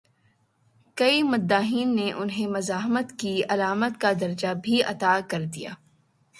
کئی 0.97 1.23
مداحین 1.23 1.95
نے 1.95 2.11
انہیں 2.11 2.47
مزاحمت 2.47 3.19
کی 3.19 3.41
علامت 3.49 4.01
کا 4.01 4.11
درجہ 4.21 4.53
بھی 4.63 4.83
عطا 4.83 5.19
کر 5.27 5.45
دیا۔ 5.45 5.73